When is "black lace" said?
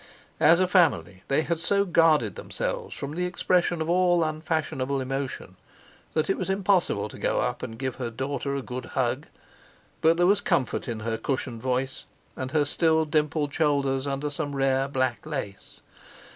14.87-15.81